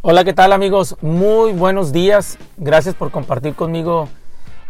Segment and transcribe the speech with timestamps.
[0.00, 0.94] Hola, ¿qué tal amigos?
[1.02, 2.38] Muy buenos días.
[2.56, 4.08] Gracias por compartir conmigo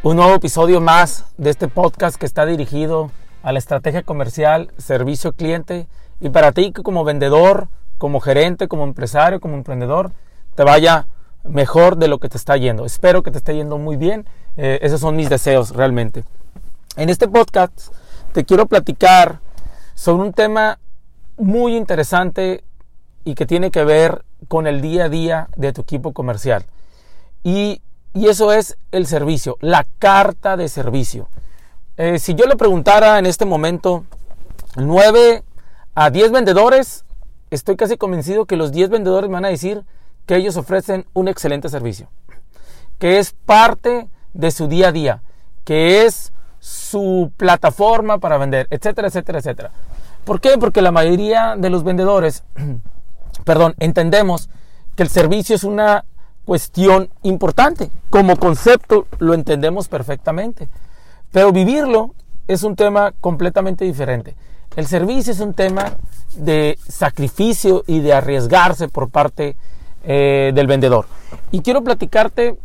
[0.03, 3.11] un nuevo episodio más de este podcast que está dirigido
[3.43, 5.87] a la estrategia comercial, servicio cliente
[6.19, 7.69] y para ti que como vendedor,
[7.99, 10.13] como gerente, como empresario, como emprendedor,
[10.54, 11.06] te vaya
[11.45, 12.87] mejor de lo que te está yendo.
[12.87, 14.26] Espero que te esté yendo muy bien.
[14.56, 16.24] Eh, esos son mis deseos realmente.
[16.97, 17.92] En este podcast
[18.33, 19.41] te quiero platicar
[19.95, 20.79] sobre un tema
[21.37, 22.65] muy interesante
[23.24, 26.65] y que tiene que ver con el día a día de tu equipo comercial.
[27.42, 27.83] Y,
[28.15, 31.29] eso es el servicio, la carta de servicio.
[31.96, 34.05] Eh, si yo le preguntara en este momento
[34.77, 35.45] 9
[35.95, 37.05] a 10 vendedores,
[37.51, 39.84] estoy casi convencido que los 10 vendedores me van a decir
[40.27, 42.09] que ellos ofrecen un excelente servicio,
[42.98, 45.23] que es parte de su día a día,
[45.65, 49.70] que es su plataforma para vender, etcétera, etcétera, etcétera.
[50.24, 50.59] ¿Por qué?
[50.59, 52.45] Porque la mayoría de los vendedores
[53.45, 54.49] perdón, entendemos
[54.96, 56.04] que el servicio es una
[56.45, 57.90] cuestión importante.
[58.10, 60.68] Como concepto lo entendemos perfectamente.
[61.30, 62.15] Pero vivirlo
[62.46, 64.35] es un tema completamente diferente.
[64.77, 65.97] El servicio es un tema
[66.37, 69.57] de sacrificio y de arriesgarse por parte
[70.05, 71.07] eh, del vendedor.
[71.51, 72.57] Y quiero platicarte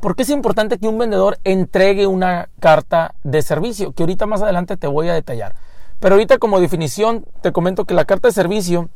[0.00, 4.42] por qué es importante que un vendedor entregue una carta de servicio, que ahorita más
[4.42, 5.54] adelante te voy a detallar.
[5.98, 8.88] Pero ahorita como definición te comento que la carta de servicio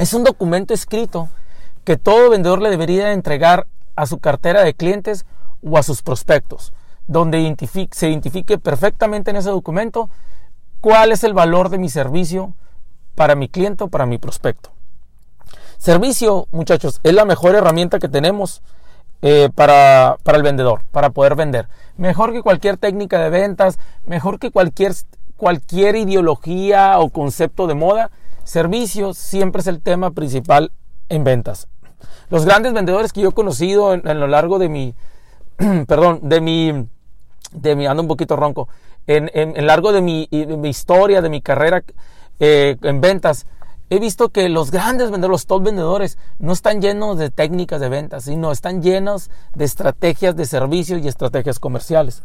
[0.00, 1.28] es un documento escrito
[1.84, 5.26] que todo vendedor le debería entregar a su cartera de clientes
[5.62, 6.72] o a sus prospectos,
[7.06, 7.54] donde
[7.90, 10.08] se identifique perfectamente en ese documento
[10.80, 12.54] cuál es el valor de mi servicio
[13.14, 14.70] para mi cliente o para mi prospecto.
[15.76, 18.62] Servicio, muchachos, es la mejor herramienta que tenemos
[19.20, 21.68] eh, para, para, el vendedor, para poder vender.
[21.98, 24.94] Mejor que cualquier técnica de ventas, mejor que cualquier,
[25.36, 28.10] cualquier ideología o concepto de moda,
[28.44, 30.72] Servicio siempre es el tema principal
[31.08, 31.68] en ventas.
[32.30, 34.94] Los grandes vendedores que yo he conocido en, lo largo de mi,
[35.86, 36.88] perdón, de mi,
[37.52, 38.68] de mi, ando un poquito ronco,
[39.06, 40.28] en, en, largo de mi,
[40.64, 41.82] historia, de mi carrera
[42.38, 43.46] eh, en ventas,
[43.90, 47.88] he visto que los grandes vendedores, los top vendedores, no están llenos de técnicas de
[47.88, 52.22] ventas, sino están llenos de estrategias de servicios y estrategias comerciales.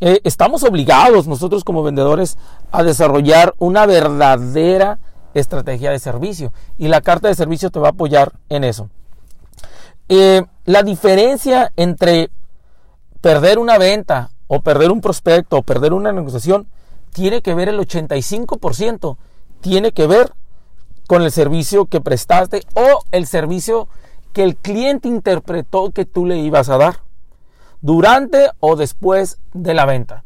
[0.00, 2.38] Eh, estamos obligados nosotros como vendedores
[2.72, 4.98] a desarrollar una verdadera
[5.34, 6.52] estrategia de servicio.
[6.78, 8.88] Y la carta de servicio te va a apoyar en eso.
[10.08, 12.30] Eh, la diferencia entre
[13.20, 16.66] perder una venta o perder un prospecto o perder una negociación
[17.12, 19.16] tiene que ver el 85%,
[19.60, 20.32] tiene que ver
[21.06, 23.88] con el servicio que prestaste o el servicio
[24.32, 27.00] que el cliente interpretó que tú le ibas a dar
[27.80, 30.24] durante o después de la venta.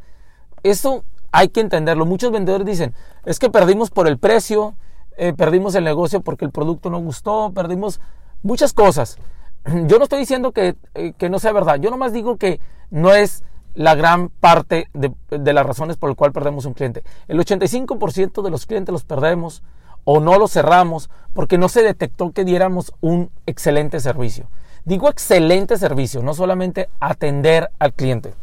[0.63, 2.07] Eso hay que entenderlo.
[2.07, 2.95] Muchos vendedores dicen,
[3.25, 4.75] es que perdimos por el precio,
[5.17, 8.01] eh, perdimos el negocio porque el producto no gustó, perdimos
[8.43, 9.19] muchas cosas.
[9.87, 12.61] Yo no estoy diciendo que, eh, que no sea verdad, yo nomás digo que
[12.91, 17.03] no es la gran parte de, de las razones por las cuales perdemos un cliente.
[17.29, 19.63] El 85% de los clientes los perdemos
[20.05, 24.49] o no los cerramos porque no se detectó que diéramos un excelente servicio.
[24.85, 28.35] Digo excelente servicio, no solamente atender al cliente.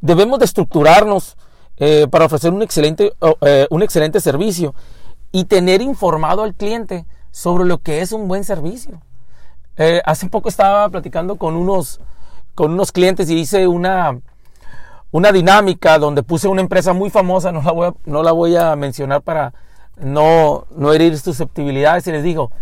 [0.00, 1.36] Debemos de estructurarnos
[1.78, 3.12] eh, para ofrecer un excelente,
[3.70, 4.74] un excelente servicio
[5.34, 9.02] y tener informado al cliente sobre lo que es un buen servicio.
[9.76, 12.00] Eh, hace poco estaba platicando con unos,
[12.54, 14.20] con unos clientes y hice una,
[15.10, 18.54] una dinámica donde puse una empresa muy famosa, no la voy a, no la voy
[18.54, 19.52] a mencionar para
[19.96, 22.52] no, no herir susceptibilidades y les digo,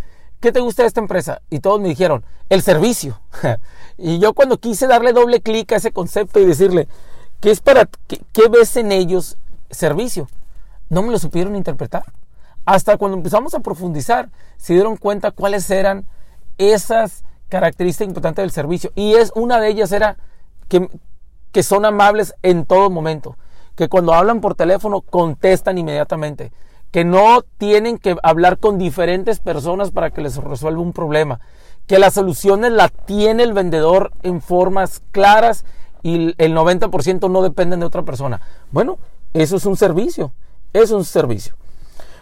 [0.40, 1.42] ¿qué te gusta de esta empresa?
[1.50, 3.20] Y todos me dijeron, el servicio.
[3.98, 6.88] y yo cuando quise darle doble clic a ese concepto y decirle,
[7.40, 9.36] ¿qué es para, qué, qué ves en ellos
[9.70, 10.26] servicio?
[10.88, 12.04] No me lo supieron interpretar.
[12.64, 16.06] Hasta cuando empezamos a profundizar, se dieron cuenta cuáles eran
[16.58, 18.92] esas características importantes del servicio.
[18.94, 20.16] Y es una de ellas era
[20.68, 23.36] que, son amables en todo momento.
[23.74, 26.52] Que cuando hablan por teléfono contestan inmediatamente.
[26.90, 31.40] Que no tienen que hablar con diferentes personas para que les resuelva un problema.
[31.86, 35.64] Que las soluciones las tiene el vendedor en formas claras
[36.02, 38.40] y el 90% no dependen de otra persona.
[38.70, 38.98] Bueno,
[39.34, 40.32] eso es un servicio.
[40.72, 41.54] Eso es un servicio.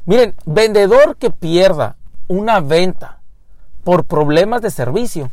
[0.06, 1.96] Miren, vendedor que pierda
[2.28, 3.20] una venta
[3.84, 5.30] por problemas de servicio,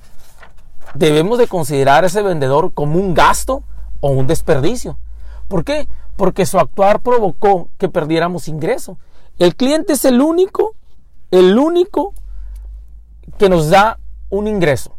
[0.93, 3.63] debemos de considerar a ese vendedor como un gasto
[3.99, 4.97] o un desperdicio.
[5.47, 5.87] ¿Por qué?
[6.15, 8.97] Porque su actuar provocó que perdiéramos ingreso.
[9.39, 10.75] El cliente es el único,
[11.31, 12.13] el único
[13.37, 13.99] que nos da
[14.29, 14.95] un ingreso.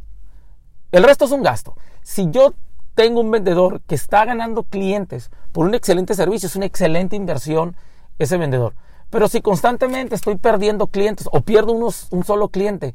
[0.93, 1.75] El resto es un gasto.
[2.03, 2.55] Si yo
[2.95, 7.77] tengo un vendedor que está ganando clientes por un excelente servicio, es una excelente inversión
[8.19, 8.75] ese vendedor.
[9.11, 12.95] Pero si constantemente estoy perdiendo clientes o pierdo unos, un solo cliente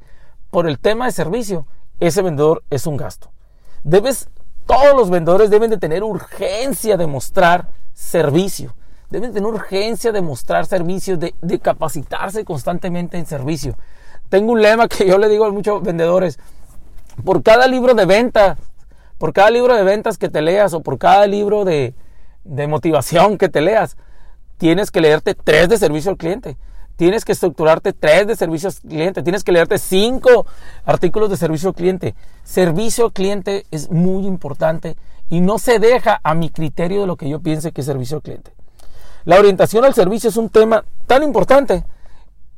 [0.52, 1.66] por el tema de servicio,
[2.00, 3.32] ese vendedor es un gasto.
[3.84, 4.30] Debes,
[4.68, 8.76] todos los vendedores deben de tener urgencia de mostrar servicio.
[9.10, 13.76] Deben tener urgencia de mostrar servicio, de, capacitarse constantemente en servicio.
[14.30, 16.40] Tengo un lema que yo le digo a muchos vendedores.
[17.24, 18.58] Por cada libro de venta,
[19.18, 21.94] por cada libro de ventas que te leas o por cada libro de
[22.68, 23.98] motivación que te leas,
[24.64, 26.56] tienes que leerte tres de servicio al cliente.
[26.96, 29.22] Tienes que estructurarte tres de servicio al cliente.
[29.22, 30.46] Tienes que leerte cinco
[30.86, 32.16] artículos de servicio al cliente.
[32.46, 34.96] Servicio al cliente es muy importante
[35.30, 38.16] y no se deja a mi criterio de lo que yo piense que es servicio
[38.16, 38.54] al cliente.
[39.26, 41.84] La orientación al servicio es un tema tan importante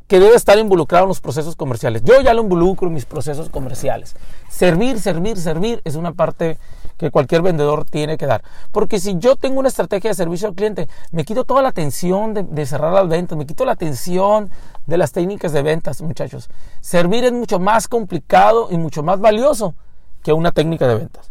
[0.06, 2.04] que debe estar involucrado en los procesos comerciales.
[2.04, 4.16] Yo ya lo involucro en mis procesos comerciales.
[4.52, 6.60] Servir, servir, servir es una parte
[6.98, 8.44] que cualquier vendedor tiene que dar.
[8.72, 12.34] Porque si yo tengo una estrategia de servicio al cliente, me quito toda la atención
[12.34, 14.50] de, cerrar las ventas, me quito la atención
[14.86, 16.50] de las técnicas de ventas, muchachos.
[16.82, 19.76] Servir es mucho más complicado y mucho más valioso
[20.24, 21.30] que una técnica de ventas.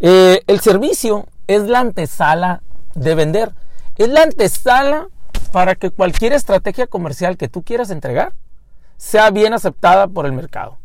[0.00, 2.62] Eh, el servicio es la antesala
[2.94, 3.52] de vender.
[3.96, 5.08] Es la antesala
[5.52, 8.32] para que cualquier estrategia comercial que tú quieras entregar
[8.96, 10.78] sea bien aceptada por el mercado.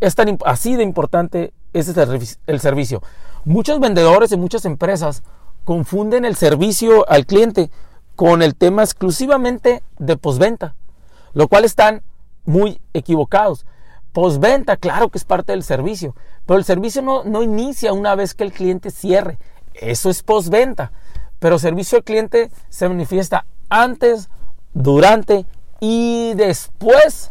[0.00, 3.02] Es tan así de importante ese es el servicio.
[3.44, 5.22] Muchos vendedores y muchas empresas
[5.64, 7.70] confunden el servicio al cliente
[8.16, 10.74] con el tema exclusivamente de postventa,
[11.32, 12.02] lo cual están
[12.44, 13.66] muy equivocados.
[14.12, 16.14] Postventa, claro que es parte del servicio,
[16.44, 19.38] pero el servicio no, no inicia una vez que el cliente cierre.
[19.74, 20.92] Eso es postventa.
[21.38, 24.28] Pero servicio al cliente se manifiesta antes,
[24.74, 25.46] durante
[25.80, 27.30] y después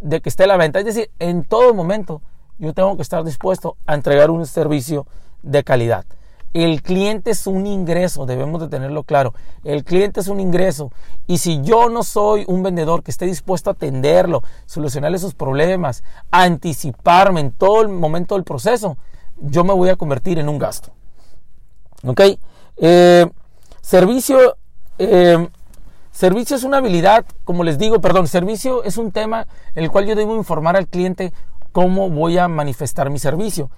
[0.00, 0.78] de que esté la venta.
[0.78, 2.22] Es decir, en todo momento
[2.60, 5.06] yo tengo que estar dispuesto a entregar un servicio
[5.42, 6.04] de calidad.
[6.52, 9.34] El cliente es un ingreso, debemos de tenerlo claro.
[9.62, 10.90] El cliente es un ingreso.
[11.28, 16.02] Y si yo no soy un vendedor que esté dispuesto a atenderlo, solucionarle sus problemas,
[16.32, 18.96] anticiparme en todo el momento del proceso,
[19.38, 20.90] yo me voy a convertir en un gasto.
[22.04, 22.20] ¿Ok?
[22.78, 23.26] Eh,
[23.80, 24.56] servicio,
[24.98, 25.48] eh,
[26.10, 29.46] servicio es una habilidad, como les digo, perdón, servicio es un tema
[29.76, 31.32] en el cual yo debo informar al cliente
[31.72, 33.70] cómo voy a manifestar mi servicio.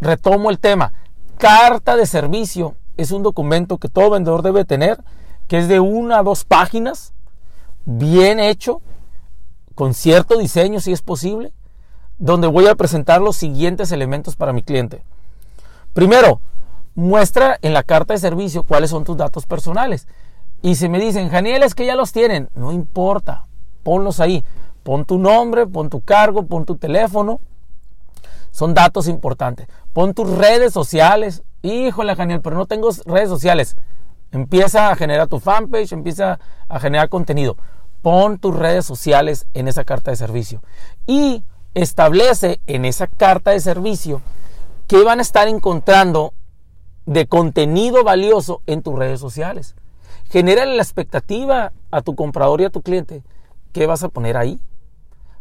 [0.00, 0.92] Retomo el tema.
[1.38, 5.02] Carta de servicio es un documento que todo vendedor debe tener,
[5.48, 7.12] que es de una a dos páginas,
[7.84, 8.80] bien hecho,
[9.74, 11.52] con cierto diseño si es posible,
[12.18, 15.02] donde voy a presentar los siguientes elementos para mi cliente.
[15.92, 16.40] Primero,
[16.94, 20.06] muestra en la carta de servicio cuáles son tus datos personales.
[20.62, 23.46] Y si me dicen, Janiel, es que ya los tienen, no importa,
[23.82, 24.44] ponlos ahí.
[24.82, 27.40] Pon tu nombre, pon tu cargo, pon tu teléfono.
[28.50, 29.68] Son datos importantes.
[29.92, 31.42] Pon tus redes sociales.
[31.62, 33.76] Híjole, Daniel, pero no tengo redes sociales.
[34.32, 36.38] Empieza a generar tu fanpage, empieza
[36.68, 37.56] a generar contenido.
[38.02, 40.62] Pon tus redes sociales en esa carta de servicio.
[41.06, 41.44] Y
[41.74, 44.20] establece en esa carta de servicio
[44.88, 46.34] qué van a estar encontrando
[47.06, 49.74] de contenido valioso en tus redes sociales.
[50.30, 53.22] Genera la expectativa a tu comprador y a tu cliente.
[53.72, 54.60] ¿Qué vas a poner ahí?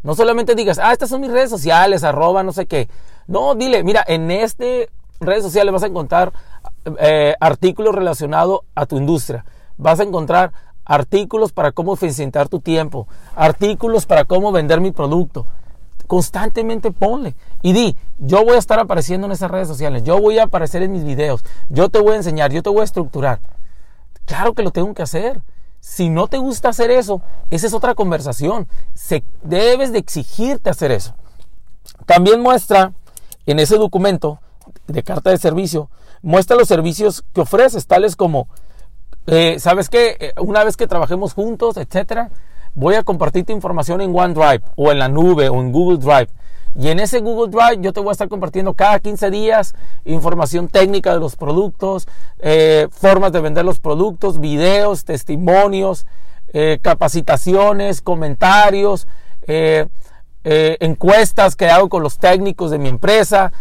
[0.03, 2.89] No solamente digas, ah, estas son mis redes sociales, arroba, no sé qué.
[3.27, 4.89] No, dile, mira, en este
[5.19, 6.33] redes sociales vas a encontrar
[6.99, 9.45] eh, artículos relacionados a tu industria.
[9.77, 10.51] Vas a encontrar
[10.83, 15.45] artículos para cómo eficientar tu tiempo, artículos para cómo vender mi producto.
[16.07, 20.39] Constantemente ponle y di, yo voy a estar apareciendo en esas redes sociales, yo voy
[20.39, 23.39] a aparecer en mis videos, yo te voy a enseñar, yo te voy a estructurar.
[24.25, 25.41] Claro que lo tengo que hacer.
[25.81, 28.67] Si no te gusta hacer eso, esa es otra conversación.
[28.93, 31.15] Se, debes de exigirte hacer eso.
[32.05, 32.93] También muestra
[33.47, 34.39] en ese documento
[34.85, 35.89] de carta de servicio,
[36.21, 38.47] muestra los servicios que ofreces, tales como,
[39.25, 40.17] eh, ¿sabes qué?
[40.19, 42.29] Eh, una vez que trabajemos juntos, etcétera,
[42.75, 46.29] voy a compartir tu información en OneDrive o en la nube o en Google Drive.
[46.79, 49.75] Y en ese Google Drive yo te voy a estar compartiendo cada 15 días
[50.05, 52.07] información técnica de los productos,
[52.39, 56.05] eh, formas de vender los productos, videos, testimonios,
[56.53, 59.07] eh, capacitaciones, comentarios,
[59.47, 59.87] eh,
[60.43, 63.51] encuestas que hago con los técnicos de mi empresa,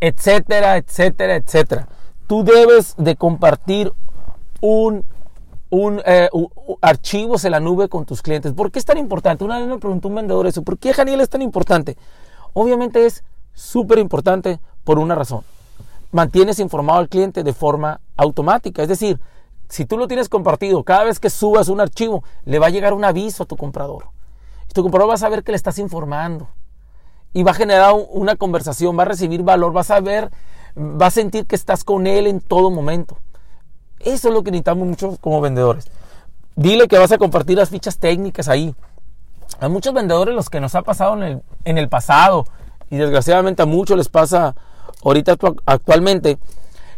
[0.00, 1.88] etcétera, etcétera, etcétera.
[2.26, 3.92] Tú debes de compartir
[4.60, 5.04] un,
[5.70, 6.02] un,
[6.82, 8.52] archivos en la nube con tus clientes.
[8.52, 9.44] ¿Por qué es tan importante?
[9.44, 10.62] Una vez me preguntó un vendedor eso.
[10.62, 11.96] ¿Por qué, Janiel, es tan importante?
[12.52, 15.42] Obviamente es súper importante por una razón.
[16.12, 18.82] Mantienes informado al cliente de forma automática.
[18.82, 19.20] Es decir,
[19.68, 22.92] si tú lo tienes compartido, cada vez que subas un archivo, le va a llegar
[22.92, 24.06] un aviso a tu comprador.
[24.68, 26.48] Y tu comprador va a saber que le estás informando.
[27.32, 30.30] Y va a generar una conversación, va a recibir valor, va a saber,
[30.76, 33.18] va a sentir que estás con él en todo momento.
[34.00, 35.88] Eso es lo que necesitamos mucho como vendedores.
[36.56, 38.74] Dile que vas a compartir las fichas técnicas ahí.
[39.60, 42.46] Hay muchos vendedores los que nos ha pasado en el, en el pasado
[42.88, 44.54] y desgraciadamente a muchos les pasa
[45.04, 45.36] ahorita
[45.66, 46.38] actualmente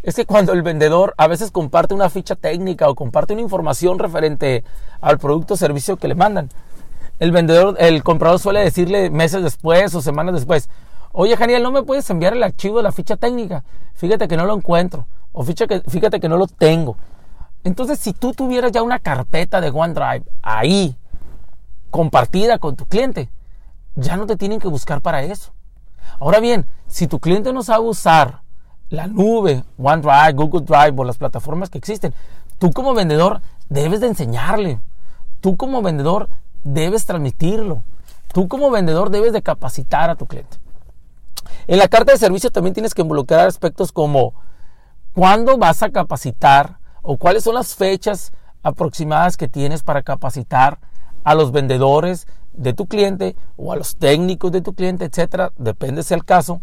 [0.02, 3.98] es que cuando el vendedor a veces comparte una ficha técnica o comparte una información
[3.98, 4.64] referente
[5.00, 6.50] al producto o servicio que le mandan,
[7.18, 10.68] el vendedor, el comprador suele decirle meses después o semanas después,
[11.12, 13.64] oye Janiel, ¿no me puedes enviar el archivo de la ficha técnica?
[13.94, 16.96] Fíjate que no lo encuentro o que, fíjate que no lo tengo.
[17.64, 20.96] Entonces, si tú tuvieras ya una carpeta de OneDrive ahí,
[21.92, 23.30] compartida con tu cliente,
[23.94, 25.52] ya no te tienen que buscar para eso.
[26.18, 28.42] Ahora bien, si tu cliente no sabe usar
[28.88, 32.14] la nube, OneDrive, Google Drive o las plataformas que existen,
[32.58, 34.80] tú como vendedor debes de enseñarle.
[35.40, 36.28] Tú como vendedor
[36.64, 37.84] debes transmitirlo.
[38.32, 40.56] Tú como vendedor debes de capacitar a tu cliente.
[41.66, 44.34] En la carta de servicio también tienes que involucrar aspectos como
[45.12, 48.32] cuándo vas a capacitar o cuáles son las fechas
[48.62, 50.78] aproximadas que tienes para capacitar
[51.24, 56.02] a los vendedores de tu cliente o a los técnicos de tu cliente, etcétera, depende
[56.02, 56.60] si el caso,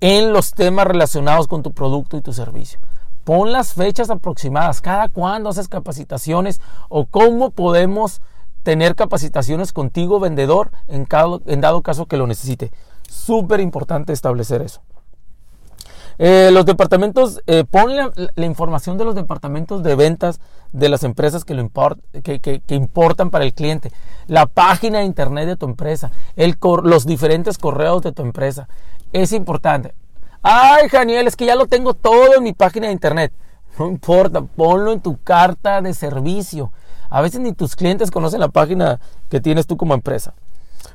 [0.00, 2.80] en los temas relacionados con tu producto y tu servicio.
[3.24, 8.20] Pon las fechas aproximadas, cada cuándo haces capacitaciones o cómo podemos
[8.62, 11.06] tener capacitaciones contigo vendedor en,
[11.46, 12.72] en dado caso que lo necesite.
[13.08, 14.82] Súper importante establecer eso.
[16.18, 20.40] Eh, los departamentos, eh, pon la, información de los departamentos de ventas
[20.72, 21.68] de las empresas que, lo
[22.68, 23.92] importan para el cliente,
[24.26, 26.10] la página de internet de tu empresa,
[26.82, 28.68] los diferentes correos de tu empresa.
[29.12, 29.94] Es importante.
[30.42, 33.32] Ay, Daniel, es que ya lo tengo todo en mi página de internet.
[33.78, 36.72] No importa, ponlo en tu carta de servicio.
[37.10, 40.34] A veces ni tus clientes conocen la página que tienes tú como empresa.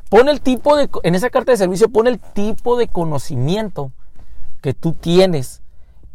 [0.09, 3.91] Pon el tipo de, en esa carta de servicio, pon el tipo de conocimiento
[4.61, 5.61] que tú tienes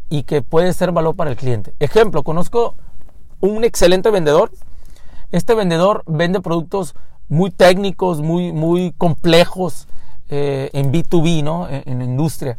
[0.08, 1.74] y que puede ser valor para el cliente.
[1.80, 2.76] Ejemplo, conozco
[3.40, 4.52] un excelente vendedor.
[5.32, 6.94] Este vendedor vende productos
[7.28, 9.88] muy técnicos, muy, muy complejos
[10.28, 11.68] eh, en B2B, ¿no?
[11.68, 12.56] En, en, industria.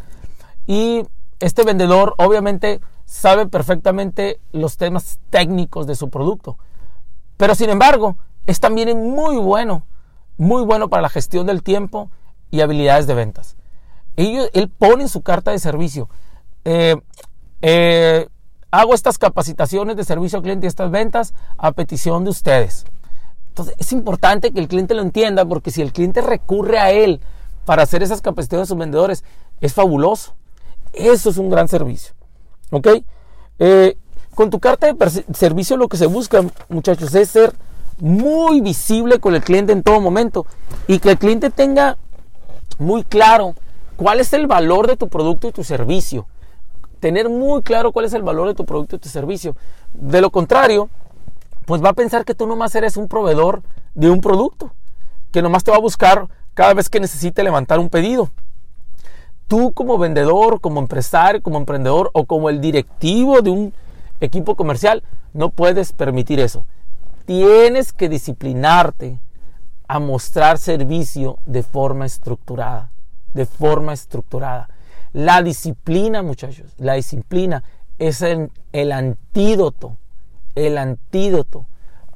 [0.65, 1.03] Y
[1.39, 6.57] este vendedor obviamente sabe perfectamente los temas técnicos de su producto.
[7.37, 9.83] Pero sin embargo, es también muy bueno,
[10.37, 12.11] muy bueno para la gestión del tiempo
[12.51, 13.56] y habilidades de ventas
[14.17, 16.09] él pone en su carta de servicio,
[16.65, 16.95] eh,
[17.61, 18.27] eh,
[18.71, 22.85] hago estas capacitaciones de servicio al cliente y estas ventas a petición de ustedes.
[23.49, 27.21] Entonces es importante que el cliente lo entienda porque si el cliente recurre a él
[27.65, 29.23] para hacer esas capacitaciones a sus vendedores,
[29.61, 30.35] es fabuloso.
[30.93, 32.13] Eso es un gran servicio.
[32.71, 32.87] ¿Ok?
[33.59, 33.97] Eh,
[34.35, 37.53] con tu carta de servicio lo que se busca, muchachos, es ser
[37.99, 40.45] muy visible con el cliente en todo momento
[40.87, 41.97] y que el cliente tenga
[42.77, 43.55] muy claro
[43.97, 46.27] cuál es el valor de tu producto y tu servicio.
[47.01, 49.57] Tener muy claro cuál es el valor de tu producto y tu servicio.
[49.93, 50.89] De lo contrario,
[51.65, 53.61] pues va a pensar que tú nomás eres un proveedor
[53.93, 54.71] de un producto,
[55.31, 58.29] que nomás te va a buscar cada vez que necesite levantar un pedido.
[59.47, 63.73] Tú como vendedor, como empresario, como emprendedor o como el directivo de un
[64.21, 66.65] equipo comercial, no puedes permitir eso.
[67.25, 69.19] Tienes que disciplinarte
[69.87, 72.91] a mostrar servicio de forma estructurada
[73.37, 74.67] de forma estructurada.
[75.13, 77.63] La disciplina, muchachos, la disciplina
[77.99, 79.95] es el, antídoto,
[80.55, 81.67] el antídoto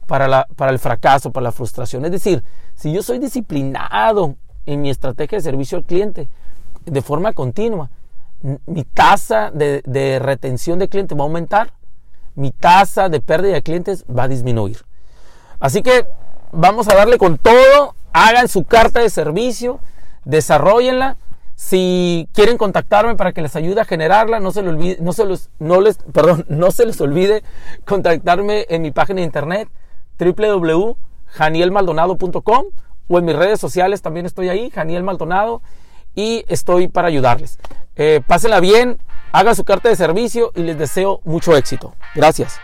[0.08, 2.04] para, la, para el fracaso, para la frustración.
[2.06, 2.44] Es decir,
[2.76, 4.36] si yo soy disciplinado
[4.66, 6.28] en mi estrategia de servicio al cliente
[6.86, 7.90] de forma continua,
[8.66, 11.74] mi tasa de, de retención de clientes va a aumentar,
[12.34, 14.80] mi tasa de pérdida de clientes va a disminuir.
[15.60, 16.08] Así que
[16.52, 19.80] vamos a darle con todo, hagan su carta de servicio,
[20.26, 21.18] desarrollenla.
[21.56, 25.26] Si quieren contactarme para que les ayude a generarla, no se, les olvide, no se
[25.26, 27.44] les, no les, perdón, no se les olvide
[27.86, 29.70] contactarme en mi página de internet
[30.20, 32.66] www.janielmaldonado.com
[33.08, 35.62] o en mis redes sociales también estoy ahí, Janiel Maldonado,
[36.16, 37.60] y estoy para ayudarles.
[37.96, 38.98] Eh, pásenla bien,
[39.32, 41.94] hagan su carta de servicio y les deseo mucho éxito.
[42.16, 42.60] Gracias.